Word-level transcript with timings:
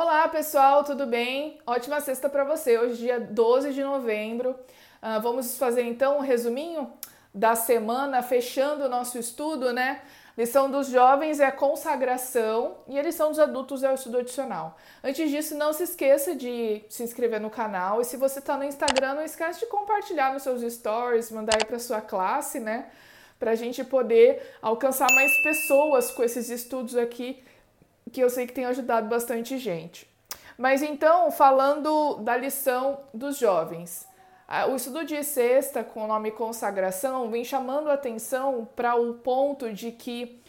Olá 0.00 0.28
pessoal, 0.28 0.84
tudo 0.84 1.06
bem? 1.06 1.58
Ótima 1.66 2.00
sexta 2.00 2.28
para 2.28 2.44
você. 2.44 2.78
Hoje, 2.78 2.98
dia 2.98 3.18
12 3.18 3.72
de 3.72 3.82
novembro. 3.82 4.50
Uh, 5.02 5.20
vamos 5.20 5.58
fazer 5.58 5.82
então 5.82 6.18
um 6.18 6.20
resuminho 6.20 6.92
da 7.34 7.56
semana, 7.56 8.22
fechando 8.22 8.84
o 8.84 8.88
nosso 8.88 9.18
estudo, 9.18 9.72
né? 9.72 10.02
Lição 10.36 10.70
dos 10.70 10.86
jovens 10.86 11.40
é 11.40 11.46
a 11.46 11.50
consagração 11.50 12.76
e 12.86 12.96
a 12.96 13.02
lição 13.02 13.30
dos 13.30 13.40
adultos 13.40 13.82
é 13.82 13.90
o 13.90 13.94
estudo 13.94 14.18
adicional. 14.18 14.76
Antes 15.02 15.32
disso, 15.32 15.56
não 15.56 15.72
se 15.72 15.82
esqueça 15.82 16.32
de 16.32 16.80
se 16.88 17.02
inscrever 17.02 17.40
no 17.40 17.50
canal 17.50 18.00
e 18.00 18.04
se 18.04 18.16
você 18.16 18.38
está 18.38 18.56
no 18.56 18.62
Instagram, 18.62 19.14
não 19.14 19.24
esqueça 19.24 19.58
de 19.58 19.66
compartilhar 19.66 20.32
nos 20.32 20.44
seus 20.44 20.62
stories, 20.74 21.32
mandar 21.32 21.56
aí 21.56 21.64
para 21.64 21.80
sua 21.80 22.00
classe, 22.00 22.60
né? 22.60 22.86
Para 23.36 23.50
a 23.50 23.56
gente 23.56 23.82
poder 23.82 24.54
alcançar 24.62 25.10
mais 25.12 25.42
pessoas 25.42 26.12
com 26.12 26.22
esses 26.22 26.50
estudos 26.50 26.96
aqui 26.96 27.42
que 28.08 28.20
eu 28.20 28.30
sei 28.30 28.46
que 28.46 28.52
tem 28.52 28.64
ajudado 28.64 29.08
bastante 29.08 29.58
gente. 29.58 30.08
Mas 30.56 30.82
então, 30.82 31.30
falando 31.30 32.16
da 32.16 32.36
lição 32.36 33.00
dos 33.14 33.38
jovens, 33.38 34.08
o 34.68 34.76
estudo 34.76 35.04
de 35.04 35.22
sexta, 35.22 35.84
com 35.84 36.04
o 36.04 36.06
nome 36.06 36.30
consagração, 36.30 37.30
vem 37.30 37.44
chamando 37.44 37.90
a 37.90 37.94
atenção 37.94 38.66
para 38.74 38.96
o 38.96 39.14
ponto 39.14 39.72
de 39.72 39.92
que 39.92 40.40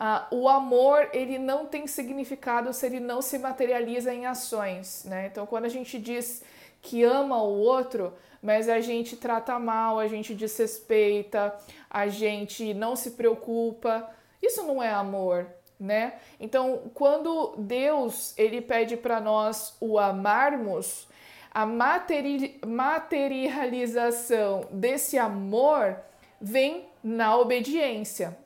uh, 0.00 0.34
o 0.34 0.48
amor 0.48 1.08
ele 1.12 1.38
não 1.38 1.66
tem 1.66 1.86
significado 1.86 2.72
se 2.72 2.86
ele 2.86 3.00
não 3.00 3.20
se 3.20 3.38
materializa 3.38 4.14
em 4.14 4.26
ações. 4.26 5.04
Né? 5.04 5.26
Então, 5.26 5.44
quando 5.44 5.64
a 5.64 5.68
gente 5.68 5.98
diz 5.98 6.42
que 6.80 7.02
ama 7.02 7.42
o 7.42 7.58
outro, 7.58 8.14
mas 8.40 8.68
a 8.68 8.80
gente 8.80 9.16
trata 9.16 9.58
mal, 9.58 9.98
a 9.98 10.06
gente 10.06 10.34
desrespeita, 10.34 11.54
a 11.90 12.06
gente 12.06 12.72
não 12.72 12.94
se 12.94 13.12
preocupa, 13.12 14.08
isso 14.40 14.62
não 14.62 14.80
é 14.80 14.92
amor, 14.92 15.48
né? 15.78 16.14
Então, 16.40 16.90
quando 16.94 17.54
Deus 17.58 18.34
ele 18.36 18.60
pede 18.60 18.96
para 18.96 19.20
nós 19.20 19.76
o 19.80 19.98
amarmos, 19.98 21.06
a 21.50 21.64
materi 21.64 22.60
materialização 22.66 24.66
desse 24.70 25.18
amor 25.18 25.96
vem 26.40 26.86
na 27.02 27.36
obediência. 27.36 28.36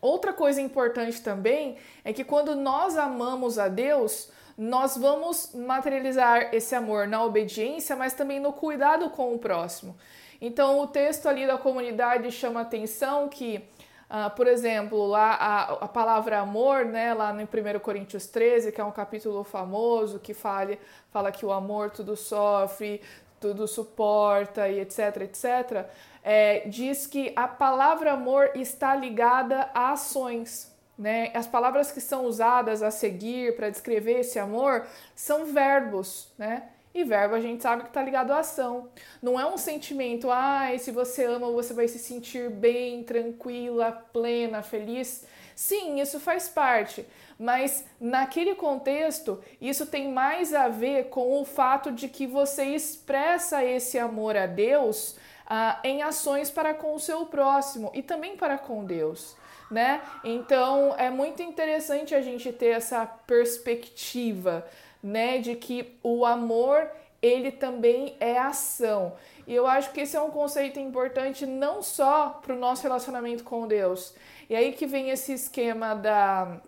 Outra 0.00 0.32
coisa 0.32 0.60
importante 0.60 1.20
também 1.20 1.76
é 2.04 2.12
que 2.12 2.24
quando 2.24 2.54
nós 2.54 2.96
amamos 2.96 3.58
a 3.58 3.68
Deus, 3.68 4.30
nós 4.56 4.96
vamos 4.96 5.52
materializar 5.54 6.54
esse 6.54 6.74
amor 6.74 7.06
na 7.06 7.24
obediência, 7.24 7.96
mas 7.96 8.12
também 8.12 8.38
no 8.38 8.52
cuidado 8.52 9.10
com 9.10 9.34
o 9.34 9.38
próximo. 9.38 9.96
Então, 10.40 10.80
o 10.80 10.86
texto 10.86 11.26
ali 11.26 11.46
da 11.46 11.58
comunidade 11.58 12.30
chama 12.30 12.60
atenção 12.60 13.28
que 13.28 13.64
Uh, 14.08 14.34
por 14.34 14.46
exemplo, 14.46 15.06
lá 15.06 15.34
a, 15.34 15.62
a, 15.84 15.88
palavra 15.88 16.38
amor, 16.38 16.86
né, 16.86 17.12
lá 17.12 17.30
no 17.30 17.42
1 17.42 17.78
Coríntios 17.80 18.26
13, 18.26 18.72
que 18.72 18.80
é 18.80 18.84
um 18.84 18.90
capítulo 18.90 19.44
famoso 19.44 20.18
que 20.18 20.32
fala, 20.32 20.78
fala 21.10 21.30
que 21.30 21.44
o 21.44 21.52
amor 21.52 21.90
tudo 21.90 22.16
sofre, 22.16 23.02
tudo 23.38 23.68
suporta 23.68 24.66
e 24.66 24.80
etc, 24.80 25.22
etc, 25.22 25.86
é, 26.22 26.60
diz 26.68 27.06
que 27.06 27.32
a 27.36 27.46
palavra 27.46 28.12
amor 28.12 28.50
está 28.54 28.96
ligada 28.96 29.68
a 29.74 29.92
ações. 29.92 30.74
Né? 30.98 31.30
As 31.34 31.46
palavras 31.46 31.92
que 31.92 32.00
são 32.00 32.24
usadas 32.24 32.82
a 32.82 32.90
seguir 32.90 33.56
para 33.56 33.70
descrever 33.70 34.20
esse 34.20 34.38
amor 34.38 34.86
são 35.14 35.44
verbos, 35.44 36.32
né? 36.36 36.70
E 36.94 37.04
verbo 37.04 37.34
a 37.34 37.40
gente 37.40 37.62
sabe 37.62 37.82
que 37.82 37.88
está 37.88 38.02
ligado 38.02 38.32
à 38.32 38.40
ação. 38.40 38.88
Não 39.22 39.38
é 39.38 39.46
um 39.46 39.56
sentimento, 39.56 40.30
ah, 40.30 40.66
se 40.78 40.90
você 40.90 41.24
ama, 41.24 41.50
você 41.50 41.74
vai 41.74 41.86
se 41.86 41.98
sentir 41.98 42.50
bem, 42.50 43.02
tranquila, 43.04 43.92
plena, 44.12 44.62
feliz. 44.62 45.24
Sim, 45.54 46.00
isso 46.00 46.20
faz 46.20 46.48
parte, 46.48 47.04
mas 47.38 47.84
naquele 48.00 48.54
contexto, 48.54 49.42
isso 49.60 49.86
tem 49.86 50.08
mais 50.08 50.54
a 50.54 50.68
ver 50.68 51.08
com 51.08 51.40
o 51.40 51.44
fato 51.44 51.90
de 51.90 52.08
que 52.08 52.26
você 52.26 52.64
expressa 52.64 53.64
esse 53.64 53.98
amor 53.98 54.36
a 54.36 54.46
Deus 54.46 55.16
ah, 55.48 55.80
em 55.82 56.02
ações 56.02 56.50
para 56.50 56.74
com 56.74 56.94
o 56.94 57.00
seu 57.00 57.26
próximo 57.26 57.90
e 57.94 58.02
também 58.02 58.36
para 58.36 58.58
com 58.58 58.84
Deus. 58.84 59.36
Né? 59.70 60.00
Então 60.24 60.94
é 60.96 61.10
muito 61.10 61.42
interessante 61.42 62.14
a 62.14 62.22
gente 62.22 62.50
ter 62.52 62.68
essa 62.68 63.04
perspectiva 63.04 64.66
né, 65.02 65.38
de 65.38 65.54
que 65.54 65.98
o 66.02 66.24
amor 66.24 66.90
ele 67.20 67.50
também 67.50 68.16
é 68.20 68.38
ação. 68.38 69.14
E 69.46 69.54
eu 69.54 69.66
acho 69.66 69.92
que 69.92 70.00
esse 70.00 70.16
é 70.16 70.20
um 70.20 70.30
conceito 70.30 70.78
importante 70.78 71.46
não 71.46 71.82
só 71.82 72.40
para 72.42 72.54
o 72.54 72.58
nosso 72.58 72.82
relacionamento 72.82 73.44
com 73.44 73.66
Deus. 73.66 74.14
E 74.48 74.54
aí 74.54 74.72
que 74.72 74.86
vem 74.86 75.10
esse 75.10 75.32
esquema 75.32 75.94
da, 75.94 76.60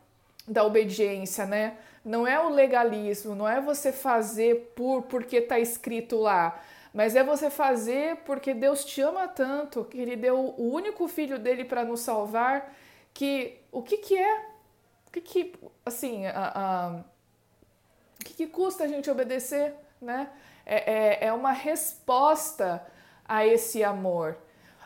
da 0.47 0.65
obediência, 0.65 1.47
né? 1.47 1.77
Não 2.05 2.27
é 2.27 2.41
o 2.41 2.49
legalismo, 2.49 3.35
não 3.35 3.49
é 3.49 3.61
você 3.61 3.93
fazer 3.93 4.73
por 4.75 5.03
porque 5.03 5.37
está 5.37 5.59
escrito 5.59 6.19
lá, 6.19 6.59
mas 6.95 7.15
é 7.15 7.23
você 7.23 7.51
fazer 7.51 8.17
porque 8.25 8.55
Deus 8.55 8.85
te 8.85 9.03
ama 9.03 9.29
tanto, 9.29 9.85
que 9.85 9.99
Ele 9.99 10.17
deu 10.17 10.55
o 10.57 10.73
único 10.73 11.07
filho 11.07 11.39
dele 11.39 11.65
para 11.65 11.85
nos 11.85 12.01
salvar, 12.01 12.75
que 13.13 13.59
o 13.71 13.83
que 13.83 13.99
que 13.99 14.17
é? 14.17 14.47
O 15.07 15.11
que 15.13 15.21
que, 15.21 15.53
assim, 15.85 16.27
a, 16.27 16.53
a 16.55 17.05
que, 18.31 18.35
que 18.35 18.47
custa 18.47 18.85
a 18.85 18.89
gente 18.89 19.11
obedecer, 19.11 19.75
né? 20.01 20.31
É, 20.65 20.93
é, 20.93 21.27
é 21.27 21.33
uma 21.33 21.53
resposta 21.53 22.85
a 23.25 23.47
esse 23.47 23.83
amor. 23.83 24.37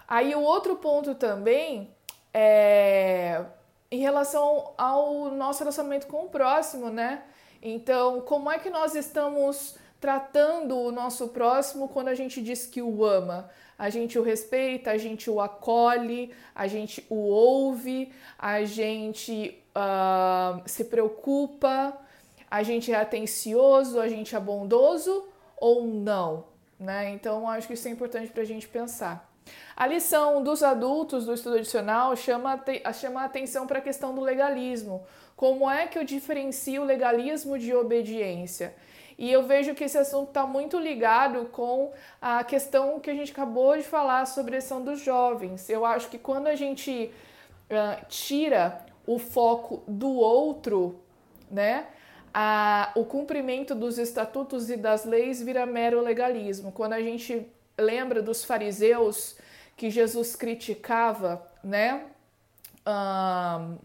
Aí 0.06 0.34
o 0.34 0.40
outro 0.40 0.76
ponto 0.76 1.14
também 1.14 1.94
é 2.32 3.44
em 3.90 3.98
relação 3.98 4.72
ao 4.76 5.30
nosso 5.30 5.60
relacionamento 5.60 6.08
com 6.08 6.24
o 6.24 6.28
próximo, 6.28 6.90
né? 6.90 7.22
Então, 7.62 8.20
como 8.22 8.50
é 8.50 8.58
que 8.58 8.68
nós 8.68 8.94
estamos 8.94 9.76
tratando 10.00 10.76
o 10.76 10.90
nosso 10.90 11.28
próximo 11.28 11.88
quando 11.88 12.08
a 12.08 12.14
gente 12.14 12.42
diz 12.42 12.66
que 12.66 12.82
o 12.82 13.04
ama? 13.04 13.48
A 13.78 13.88
gente 13.90 14.18
o 14.18 14.22
respeita, 14.22 14.90
a 14.90 14.98
gente 14.98 15.30
o 15.30 15.40
acolhe, 15.40 16.34
a 16.54 16.66
gente 16.66 17.06
o 17.08 17.16
ouve, 17.16 18.12
a 18.36 18.64
gente 18.64 19.62
uh, 19.76 20.60
se 20.66 20.84
preocupa, 20.84 21.96
a 22.50 22.62
gente 22.62 22.92
é 22.92 22.96
atencioso, 22.96 24.00
a 24.00 24.08
gente 24.08 24.34
é 24.34 24.40
bondoso 24.40 25.28
ou 25.56 25.86
não, 25.86 26.44
né? 26.78 27.10
Então 27.10 27.48
acho 27.48 27.66
que 27.66 27.74
isso 27.74 27.88
é 27.88 27.90
importante 27.90 28.30
para 28.30 28.42
a 28.42 28.46
gente 28.46 28.68
pensar. 28.68 29.30
A 29.76 29.86
lição 29.86 30.42
dos 30.42 30.62
adultos 30.62 31.26
do 31.26 31.34
estudo 31.34 31.56
adicional 31.56 32.16
chama, 32.16 32.62
chama 32.94 33.22
a 33.22 33.24
atenção 33.24 33.66
para 33.66 33.78
a 33.78 33.82
questão 33.82 34.14
do 34.14 34.20
legalismo. 34.20 35.04
Como 35.36 35.68
é 35.68 35.86
que 35.86 35.98
eu 35.98 36.04
diferencio 36.04 36.84
legalismo 36.84 37.58
de 37.58 37.74
obediência? 37.74 38.74
E 39.18 39.30
eu 39.30 39.44
vejo 39.44 39.74
que 39.74 39.84
esse 39.84 39.98
assunto 39.98 40.28
está 40.28 40.46
muito 40.46 40.78
ligado 40.78 41.46
com 41.46 41.92
a 42.20 42.42
questão 42.42 42.98
que 42.98 43.10
a 43.10 43.14
gente 43.14 43.32
acabou 43.32 43.76
de 43.76 43.82
falar 43.82 44.26
sobre 44.26 44.54
a 44.54 44.58
lição 44.58 44.82
dos 44.82 45.00
jovens. 45.00 45.68
Eu 45.68 45.84
acho 45.84 46.08
que 46.08 46.18
quando 46.18 46.48
a 46.48 46.54
gente 46.54 47.12
uh, 47.70 48.06
tira 48.08 48.84
o 49.06 49.18
foco 49.18 49.82
do 49.86 50.12
outro, 50.14 51.00
né? 51.50 51.86
A, 52.34 52.90
o 52.96 53.04
cumprimento 53.04 53.76
dos 53.76 53.96
estatutos 53.96 54.68
e 54.68 54.76
das 54.76 55.04
leis 55.04 55.40
vira 55.40 55.64
mero 55.64 56.00
legalismo. 56.00 56.72
Quando 56.72 56.94
a 56.94 57.00
gente 57.00 57.46
lembra 57.78 58.20
dos 58.20 58.44
fariseus 58.44 59.36
que 59.76 59.88
Jesus 59.88 60.34
criticava, 60.34 61.46
né? 61.62 62.06
Um, 62.86 63.76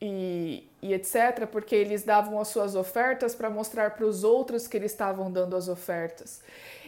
e, 0.00 0.68
e, 0.82 0.92
etc., 0.92 1.46
porque 1.50 1.74
eles 1.74 2.02
davam 2.02 2.38
as 2.38 2.48
suas 2.48 2.74
ofertas 2.74 3.34
para 3.34 3.48
mostrar 3.48 3.92
para 3.92 4.04
os 4.04 4.22
outros 4.22 4.66
que 4.66 4.76
eles 4.76 4.92
estavam 4.92 5.30
dando 5.30 5.56
as 5.56 5.68
ofertas. 5.68 6.42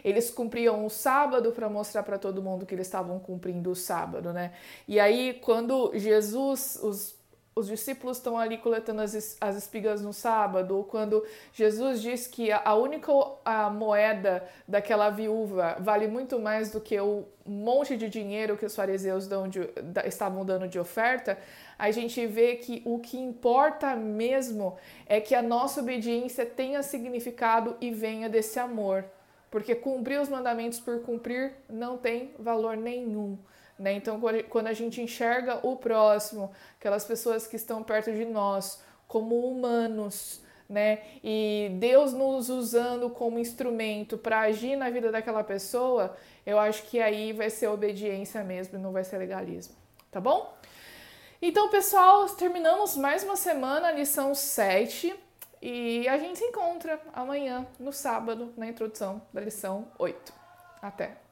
Eles 0.04 0.30
cumpriam 0.30 0.84
o 0.84 0.90
sábado 0.90 1.52
para 1.52 1.68
mostrar 1.68 2.02
para 2.02 2.18
todo 2.18 2.42
mundo 2.42 2.66
que 2.66 2.74
eles 2.74 2.86
estavam 2.86 3.18
cumprindo 3.18 3.70
o 3.70 3.76
sábado, 3.76 4.32
né? 4.32 4.52
E 4.86 5.00
aí, 5.00 5.34
quando 5.40 5.92
Jesus, 5.94 6.78
os 6.82 7.15
os 7.58 7.68
discípulos 7.68 8.18
estão 8.18 8.36
ali 8.36 8.58
coletando 8.58 9.00
as, 9.00 9.34
as 9.40 9.56
espigas 9.56 10.02
no 10.02 10.12
sábado, 10.12 10.76
ou 10.76 10.84
quando 10.84 11.24
Jesus 11.54 12.02
diz 12.02 12.26
que 12.26 12.52
a 12.52 12.74
única 12.74 13.10
a 13.46 13.70
moeda 13.70 14.46
daquela 14.68 15.08
viúva 15.08 15.74
vale 15.80 16.06
muito 16.06 16.38
mais 16.38 16.70
do 16.70 16.82
que 16.82 17.00
o 17.00 17.24
monte 17.46 17.96
de 17.96 18.10
dinheiro 18.10 18.58
que 18.58 18.66
os 18.66 18.76
fariseus 18.76 19.26
dão 19.26 19.48
de, 19.48 19.64
da, 19.82 20.06
estavam 20.06 20.44
dando 20.44 20.68
de 20.68 20.78
oferta, 20.78 21.38
a 21.78 21.90
gente 21.90 22.26
vê 22.26 22.56
que 22.56 22.82
o 22.84 22.98
que 22.98 23.16
importa 23.16 23.96
mesmo 23.96 24.76
é 25.06 25.18
que 25.18 25.34
a 25.34 25.40
nossa 25.40 25.80
obediência 25.80 26.44
tenha 26.44 26.82
significado 26.82 27.74
e 27.80 27.90
venha 27.90 28.28
desse 28.28 28.58
amor. 28.58 29.02
Porque 29.50 29.74
cumprir 29.74 30.20
os 30.20 30.28
mandamentos 30.28 30.78
por 30.78 31.00
cumprir 31.00 31.54
não 31.70 31.96
tem 31.96 32.34
valor 32.38 32.76
nenhum. 32.76 33.38
Né? 33.78 33.92
Então, 33.92 34.20
quando 34.48 34.68
a 34.68 34.72
gente 34.72 35.00
enxerga 35.02 35.60
o 35.66 35.76
próximo, 35.76 36.50
aquelas 36.78 37.04
pessoas 37.04 37.46
que 37.46 37.56
estão 37.56 37.82
perto 37.82 38.10
de 38.10 38.24
nós, 38.24 38.82
como 39.06 39.46
humanos, 39.46 40.40
né? 40.68 41.00
E 41.22 41.70
Deus 41.78 42.12
nos 42.12 42.48
usando 42.48 43.10
como 43.10 43.38
instrumento 43.38 44.18
para 44.18 44.40
agir 44.40 44.76
na 44.76 44.90
vida 44.90 45.12
daquela 45.12 45.44
pessoa, 45.44 46.16
eu 46.44 46.58
acho 46.58 46.82
que 46.84 47.00
aí 47.00 47.32
vai 47.32 47.50
ser 47.50 47.68
obediência 47.68 48.42
mesmo, 48.42 48.78
não 48.78 48.92
vai 48.92 49.04
ser 49.04 49.18
legalismo, 49.18 49.76
tá 50.10 50.20
bom? 50.20 50.56
Então, 51.40 51.68
pessoal, 51.68 52.26
terminamos 52.30 52.96
mais 52.96 53.22
uma 53.22 53.36
semana, 53.36 53.92
lição 53.92 54.34
7. 54.34 55.14
E 55.60 56.06
a 56.08 56.18
gente 56.18 56.38
se 56.38 56.44
encontra 56.44 57.00
amanhã, 57.12 57.66
no 57.78 57.92
sábado, 57.92 58.52
na 58.56 58.66
introdução 58.66 59.22
da 59.32 59.40
lição 59.40 59.86
8. 59.98 60.32
Até! 60.80 61.25